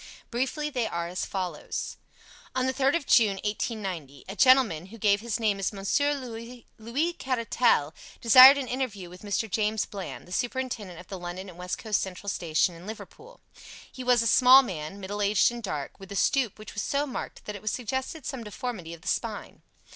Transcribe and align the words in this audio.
Briefly, 0.31 0.71
they 0.71 0.87
are 0.87 1.07
as 1.07 1.27
follows: 1.27 1.97
On 2.55 2.65
the 2.65 2.73
3rd 2.73 2.95
of 2.95 3.05
June, 3.05 3.37
1890, 3.45 4.25
a 4.27 4.35
gentleman, 4.35 4.87
who 4.87 4.97
gave 4.97 5.21
his 5.21 5.39
name 5.39 5.59
as 5.59 5.71
Monsieur 5.71 6.15
Louis 6.15 7.13
Caratal, 7.19 7.93
desired 8.19 8.57
an 8.57 8.67
interview 8.67 9.11
with 9.11 9.21
Mr. 9.21 9.47
James 9.47 9.85
Bland, 9.85 10.27
the 10.27 10.31
superintendent 10.31 10.99
of 10.99 11.07
the 11.09 11.19
London 11.19 11.49
and 11.49 11.57
West 11.59 11.77
Coast 11.77 12.01
Central 12.01 12.29
Station 12.29 12.73
in 12.73 12.87
Liverpool. 12.87 13.41
He 13.91 14.03
was 14.03 14.23
a 14.23 14.25
small 14.25 14.63
man, 14.63 14.99
middle 14.99 15.21
aged 15.21 15.51
and 15.51 15.61
dark, 15.61 15.99
with 15.99 16.11
a 16.11 16.15
stoop 16.15 16.57
which 16.57 16.73
was 16.73 16.81
so 16.81 17.05
marked 17.05 17.45
that 17.45 17.55
it 17.55 17.69
suggested 17.69 18.25
some 18.25 18.43
deformity 18.43 18.95
of 18.95 19.01
the 19.01 19.07
spine. 19.07 19.61